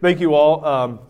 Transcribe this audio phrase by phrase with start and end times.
[0.00, 0.64] Thank you all.
[0.64, 1.00] Um,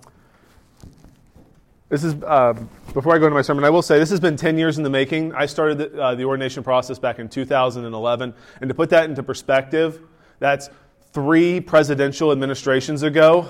[1.90, 2.54] this is uh,
[2.94, 3.62] before I go into my sermon.
[3.64, 5.34] I will say this has been 10 years in the making.
[5.34, 9.22] I started the, uh, the ordination process back in 2011, and to put that into
[9.22, 10.00] perspective,
[10.38, 10.70] that's
[11.12, 13.46] three presidential administrations ago.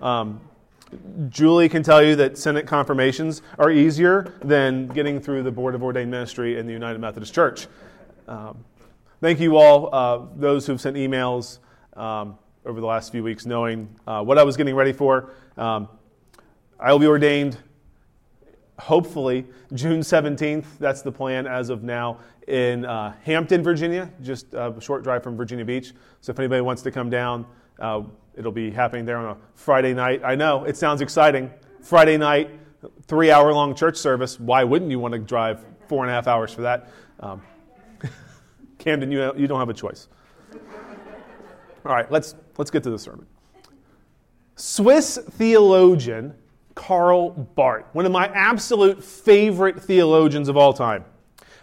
[0.00, 0.40] Um,
[1.28, 5.82] Julie can tell you that Senate confirmations are easier than getting through the Board of
[5.82, 7.66] Ordained Ministry in the United Methodist Church.
[8.26, 8.64] Um,
[9.20, 11.58] thank you all, uh, those who've sent emails
[11.94, 15.30] um, over the last few weeks, knowing uh, what I was getting ready for.
[15.56, 15.88] Um,
[16.78, 17.56] I will be ordained,
[18.78, 20.66] hopefully, June 17th.
[20.78, 25.36] That's the plan as of now in uh, Hampton, Virginia, just a short drive from
[25.36, 25.92] Virginia Beach.
[26.20, 27.46] So if anybody wants to come down,
[27.78, 28.02] uh,
[28.36, 30.22] it'll be happening there on a Friday night.
[30.24, 31.50] I know it sounds exciting.
[31.80, 32.50] Friday night,
[33.06, 34.38] three hour long church service.
[34.38, 36.90] Why wouldn't you want to drive four and a half hours for that?
[37.20, 37.42] Um,
[38.78, 40.08] Camden, you, you don't have a choice.
[41.84, 43.26] All right, let's, let's get to the sermon.
[44.56, 46.34] Swiss theologian
[46.76, 51.04] Karl Barth, one of my absolute favorite theologians of all time,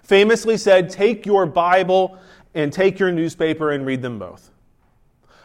[0.02, 2.17] famously said, Take your Bible
[2.55, 4.52] and take your newspaper and read them both.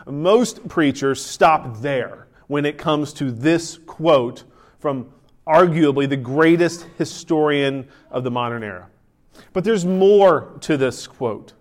[0.07, 4.45] Most preachers stop there when it comes to this quote
[4.79, 5.13] from
[5.47, 8.89] arguably the greatest historian of the modern era.
[9.53, 11.53] But there's more to this quote.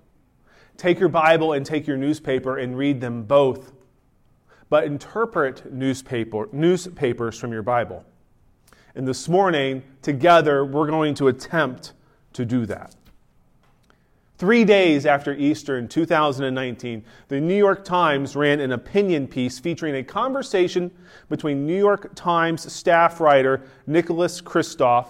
[0.78, 3.74] Take your Bible and take your newspaper and read them both,
[4.70, 8.04] but interpret newspaper, newspapers from your Bible.
[8.96, 11.94] And this morning, together, we're going to attempt
[12.34, 12.96] to do that.
[14.38, 19.96] Three days after Easter in 2019, the New York Times ran an opinion piece featuring
[19.96, 20.92] a conversation
[21.28, 25.08] between New York Times staff writer Nicholas Kristof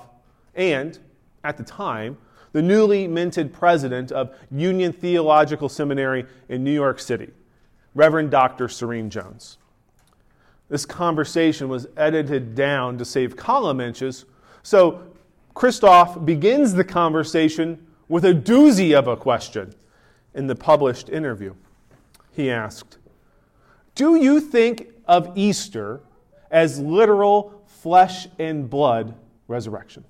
[0.56, 0.98] and,
[1.44, 2.18] at the time,
[2.54, 7.30] the newly minted president of Union Theological Seminary in New York City,
[7.98, 8.70] Reverend Dr.
[8.70, 9.58] Serene Jones.
[10.70, 14.26] This conversation was edited down to save column inches,
[14.62, 15.02] so
[15.56, 19.74] Kristof begins the conversation with a doozy of a question
[20.36, 21.56] in the published interview.
[22.32, 23.00] He asked,
[23.96, 26.02] Do you think of Easter
[26.52, 29.16] as literal flesh and blood
[29.48, 30.04] resurrection?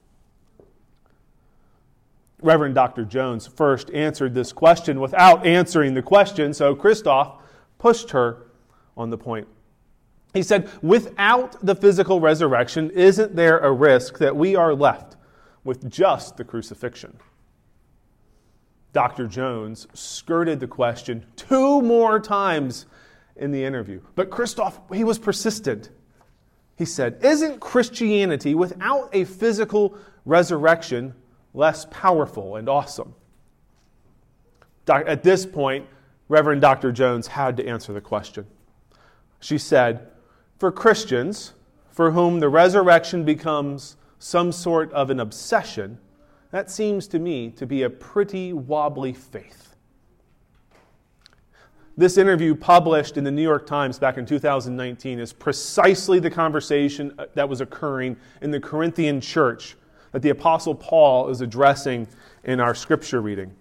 [2.41, 3.05] Reverend Dr.
[3.05, 7.37] Jones first answered this question without answering the question, so Kristof
[7.77, 8.47] pushed her
[8.95, 9.47] on the point.
[10.33, 15.15] He said, Without the physical resurrection, isn't there a risk that we are left
[15.63, 17.17] with just the crucifixion?
[18.93, 19.27] Dr.
[19.27, 22.85] Jones skirted the question two more times
[23.35, 24.01] in the interview.
[24.15, 25.89] But Kristof, he was persistent.
[26.75, 31.13] He said, Isn't Christianity without a physical resurrection
[31.53, 33.13] less powerful and awesome?
[34.87, 35.85] At this point,
[36.29, 36.91] Reverend Dr.
[36.91, 38.45] Jones had to answer the question.
[39.39, 40.09] She said,
[40.57, 41.53] For Christians,
[41.91, 45.99] for whom the resurrection becomes some sort of an obsession,
[46.51, 49.75] that seems to me to be a pretty wobbly faith.
[51.95, 57.11] This interview, published in the New York Times back in 2019, is precisely the conversation
[57.17, 59.75] uh, that was occurring in the Corinthian church
[60.11, 62.07] that the Apostle Paul is addressing
[62.43, 63.51] in our scripture reading.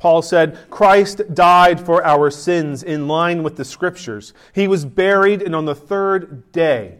[0.00, 4.32] Paul said, Christ died for our sins in line with the scriptures.
[4.54, 6.96] He was buried, and on the third day,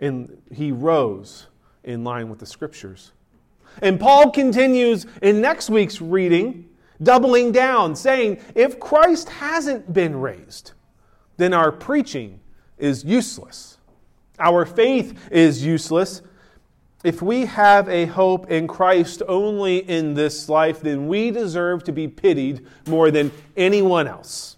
[0.00, 1.46] and he rose
[1.82, 3.12] in line with the scriptures.
[3.80, 6.68] And Paul continues in next week's reading,
[7.02, 10.72] doubling down, saying, If Christ hasn't been raised,
[11.38, 12.38] then our preaching
[12.76, 13.78] is useless.
[14.38, 16.20] Our faith is useless
[17.04, 21.92] if we have a hope in Christ only in this life, then we deserve to
[21.92, 24.56] be pitied more than anyone else.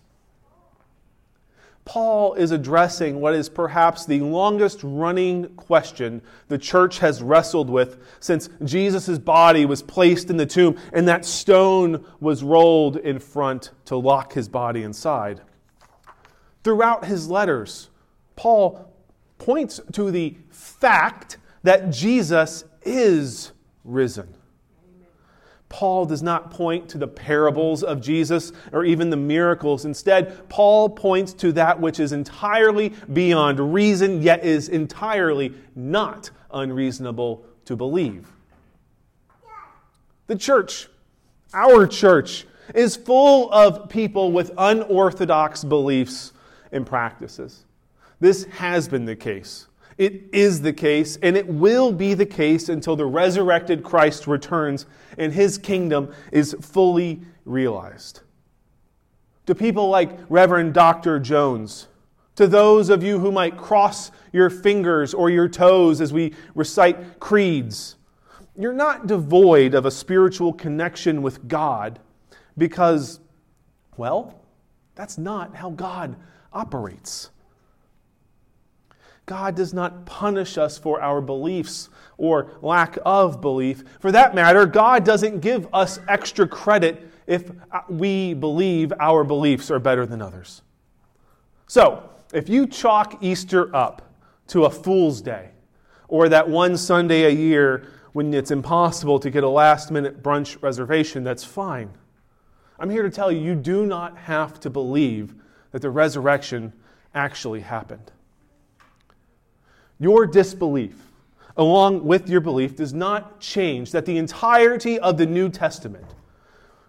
[1.84, 7.98] Paul is addressing what is perhaps the longest running question the church has wrestled with
[8.20, 13.70] since Jesus' body was placed in the tomb and that stone was rolled in front
[13.84, 15.42] to lock his body inside.
[16.62, 17.90] Throughout his letters,
[18.34, 18.90] Paul
[19.36, 23.50] points to the fact that Jesus is
[23.82, 24.32] risen.
[25.68, 29.84] Paul does not point to the parables of Jesus or even the miracles.
[29.84, 37.44] Instead, Paul points to that which is entirely beyond reason, yet is entirely not unreasonable
[37.64, 38.28] to believe.
[40.28, 40.88] The church,
[41.52, 46.32] our church, is full of people with unorthodox beliefs
[46.70, 47.64] and practices.
[48.20, 52.68] This has been the case it is the case, and it will be the case
[52.68, 54.86] until the resurrected Christ returns
[55.16, 58.20] and his kingdom is fully realized.
[59.46, 61.20] To people like Reverend Dr.
[61.20, 61.86] Jones,
[62.36, 67.20] To those of you who might cross your fingers or your toes as we recite
[67.20, 67.96] creeds,
[68.56, 72.00] you're not devoid of a spiritual connection with God
[72.58, 73.20] because,
[73.96, 74.40] well,
[74.96, 76.16] that's not how God
[76.52, 77.30] operates.
[79.26, 81.88] God does not punish us for our beliefs
[82.18, 83.82] or lack of belief.
[84.00, 89.70] For that matter, God doesn't give us extra credit if uh, we believe our beliefs
[89.70, 90.62] are better than others.
[91.66, 94.12] So, if you chalk Easter up
[94.48, 95.50] to a fool's day,
[96.08, 100.60] or that one Sunday a year when it's impossible to get a last minute brunch
[100.62, 101.90] reservation, that's fine.
[102.78, 105.34] I'm here to tell you, you do not have to believe
[105.72, 106.72] that the resurrection
[107.14, 108.12] actually happened.
[110.04, 110.96] Your disbelief,
[111.56, 116.04] along with your belief, does not change that the entirety of the New Testament,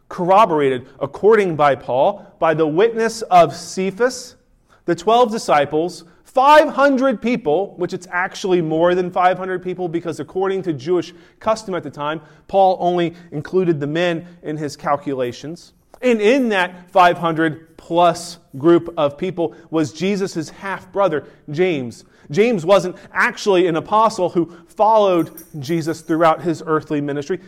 [0.10, 4.36] corroborated according by Paul, by the witness of Cephas,
[4.84, 10.74] the 12 disciples, 500 people, which it's actually more than 500 people because according to
[10.74, 12.20] Jewish custom at the time,
[12.50, 15.72] Paul only included the men in his calculations.
[16.06, 22.06] And in that 500 plus group of people was Jesus' half brother, James.
[22.30, 27.40] James wasn't actually an apostle who followed Jesus throughout his earthly ministry.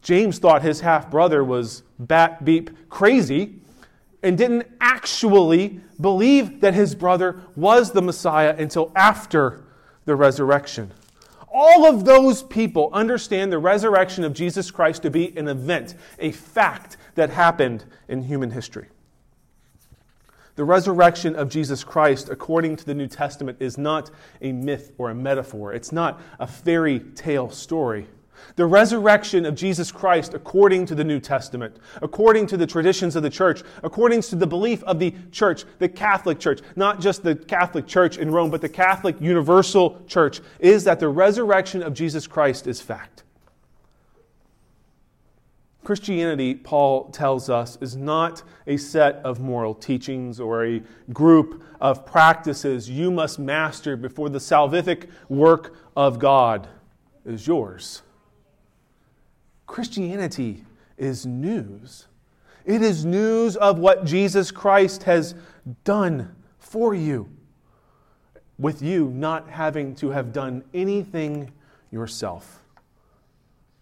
[0.00, 3.56] James thought his half brother was bat beep crazy
[4.22, 9.64] and didn't actually believe that his brother was the Messiah until after
[10.06, 10.90] the resurrection.
[11.52, 16.32] All of those people understand the resurrection of Jesus Christ to be an event, a
[16.32, 18.88] fact that happened in human history.
[20.54, 24.10] The resurrection of Jesus Christ, according to the New Testament, is not
[24.40, 25.72] a myth or a metaphor.
[25.72, 28.06] It's not a fairy tale story.
[28.56, 33.22] The resurrection of Jesus Christ, according to the New Testament, according to the traditions of
[33.22, 37.34] the church, according to the belief of the church, the Catholic Church, not just the
[37.34, 42.26] Catholic Church in Rome, but the Catholic Universal Church, is that the resurrection of Jesus
[42.26, 43.22] Christ is fact.
[45.84, 50.82] Christianity, Paul tells us, is not a set of moral teachings or a
[51.12, 56.68] group of practices you must master before the salvific work of God
[57.24, 58.02] is yours.
[59.72, 60.66] Christianity
[60.98, 62.06] is news.
[62.66, 65.34] It is news of what Jesus Christ has
[65.82, 67.30] done for you,
[68.58, 71.50] with you not having to have done anything
[71.90, 72.62] yourself.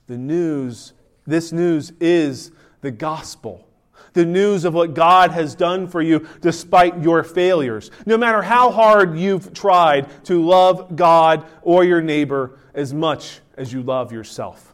[0.07, 0.93] The news,
[1.27, 2.53] this news is
[2.83, 3.67] the gospel.
[4.13, 7.91] The news of what God has done for you despite your failures.
[8.07, 13.73] No matter how hard you've tried to love God or your neighbor as much as
[13.73, 14.71] you love yourself.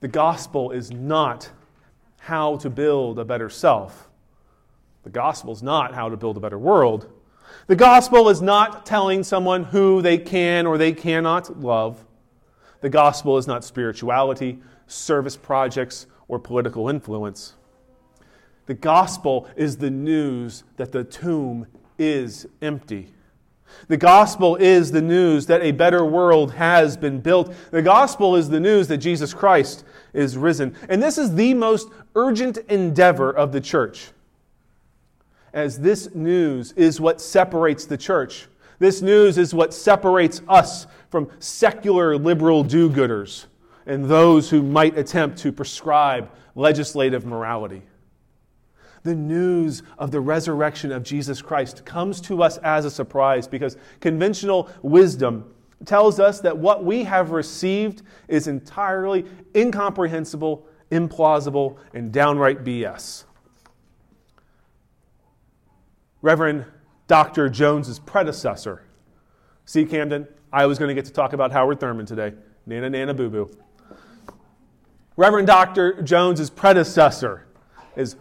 [0.00, 1.50] The gospel is not
[2.18, 4.08] how to build a better self.
[5.02, 7.10] The gospel is not how to build a better world.
[7.66, 12.04] The gospel is not telling someone who they can or they cannot love.
[12.80, 17.54] The gospel is not spirituality, service projects, or political influence.
[18.66, 21.66] The gospel is the news that the tomb
[21.98, 23.12] is empty.
[23.88, 27.52] The gospel is the news that a better world has been built.
[27.70, 30.76] The gospel is the news that Jesus Christ is risen.
[30.88, 34.10] And this is the most urgent endeavor of the church.
[35.52, 38.46] As this news is what separates the church.
[38.78, 43.46] This news is what separates us from secular liberal do gooders
[43.86, 47.82] and those who might attempt to prescribe legislative morality
[49.02, 53.76] the news of the resurrection of Jesus Christ comes to us as a surprise because
[54.00, 55.52] conventional wisdom
[55.86, 59.24] tells us that what we have received is entirely
[59.56, 63.24] incomprehensible, implausible, and downright BS.
[66.22, 66.66] Reverend
[67.06, 67.48] Dr.
[67.48, 68.84] Jones's predecessor,
[69.64, 72.34] see Camden, I was going to get to talk about Howard Thurman today.
[72.66, 73.50] Nana, nana, boo boo.
[75.16, 76.02] Reverend Dr.
[76.02, 77.46] Jones's predecessor
[77.96, 78.16] is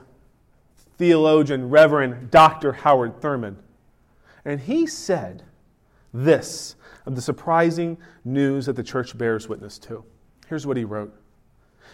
[0.99, 2.73] theologian, Reverend Dr.
[2.73, 3.57] Howard Thurman.
[4.45, 5.43] And he said
[6.13, 6.75] this
[7.05, 10.03] of the surprising news that the church bears witness to.
[10.47, 11.15] Here's what he wrote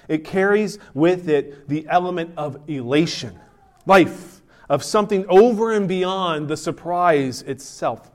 [0.10, 3.40] It carries with it the element of elation,
[3.86, 8.12] life, of something over and beyond the surprise itself.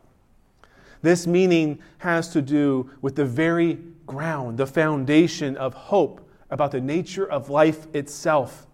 [1.03, 6.81] This meaning has to do with the very ground, the foundation of hope about the
[6.81, 8.67] nature of life itself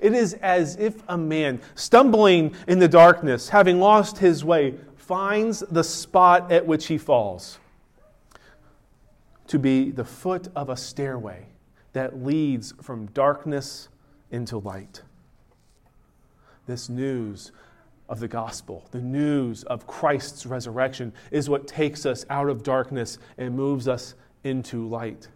[0.00, 5.60] it is as if a man, stumbling in the darkness, having lost his way, finds
[5.70, 7.58] the spot at which he falls
[9.48, 11.46] to be the foot of a stairway
[11.94, 13.88] that leads from darkness
[14.30, 15.02] into light.
[16.66, 17.50] This news
[18.08, 18.86] of the gospel.
[18.90, 24.14] The news of Christ's resurrection is what takes us out of darkness and moves us
[24.44, 25.28] into light.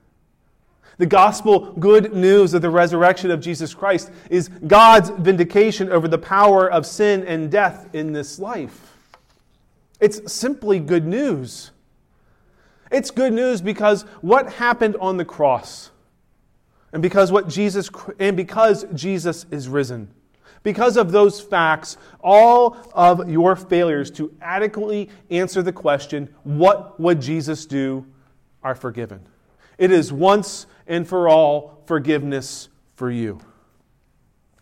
[1.02, 6.16] The gospel good news of the resurrection of Jesus Christ is God's vindication over the
[6.16, 8.96] power of sin and death in this life.
[9.98, 11.72] It's simply good news.
[12.92, 15.90] It's good news because what happened on the cross
[16.92, 17.90] and because what Jesus
[18.20, 20.08] and because Jesus is risen
[20.62, 27.20] because of those facts, all of your failures to adequately answer the question, what would
[27.20, 28.06] Jesus do,
[28.62, 29.26] are forgiven.
[29.78, 33.40] It is once and for all forgiveness for you.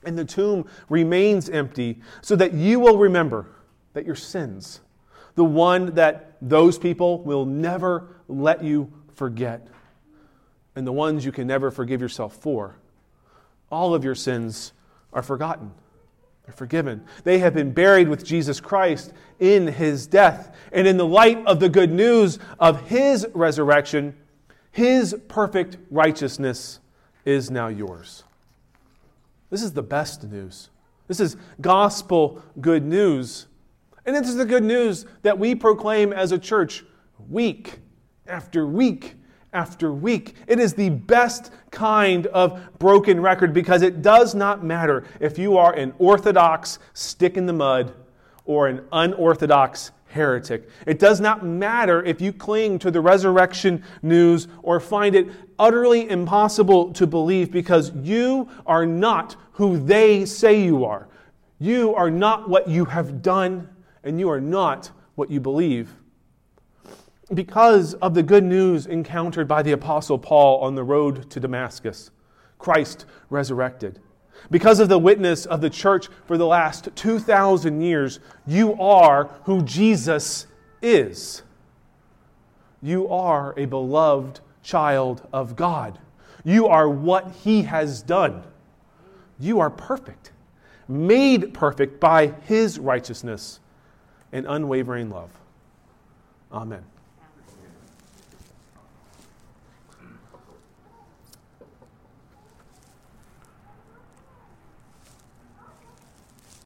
[0.05, 3.47] And the tomb remains empty so that you will remember
[3.93, 4.81] that your sins,
[5.35, 9.69] the one that those people will never let you forget,
[10.75, 12.77] and the ones you can never forgive yourself for,
[13.71, 14.73] all of your sins
[15.13, 15.73] are forgotten.
[16.45, 17.05] They're forgiven.
[17.25, 20.57] They have been buried with Jesus Christ in his death.
[20.73, 24.17] And in the light of the good news of his resurrection,
[24.73, 26.81] his perfect righteousness
[27.25, 28.25] is now yours.
[29.51, 30.71] This is the best news.
[31.09, 33.47] This is gospel good news.
[34.07, 36.85] And this is the good news that we proclaim as a church
[37.29, 37.81] week
[38.27, 39.17] after week
[39.53, 40.37] after week.
[40.47, 45.57] It is the best kind of broken record because it does not matter if you
[45.57, 47.93] are an orthodox stick in the mud
[48.45, 50.69] or an unorthodox heretic.
[50.87, 56.09] It does not matter if you cling to the resurrection news or find it utterly
[56.09, 61.09] impossible to believe because you are not who they say you are.
[61.59, 63.69] You are not what you have done,
[64.03, 65.95] and you are not what you believe
[67.33, 72.11] because of the good news encountered by the Apostle Paul on the road to Damascus,
[72.59, 74.01] Christ resurrected.
[74.51, 79.63] Because of the witness of the church for the last 2,000 years, you are who
[79.63, 80.47] Jesus
[80.83, 81.43] is.
[82.83, 85.99] You are a beloved child of God.
[86.45, 88.43] You are what He has done.
[89.39, 90.33] You are perfect,
[90.89, 93.61] made perfect by His righteousness
[94.33, 95.31] and unwavering love.
[96.53, 96.85] Amen.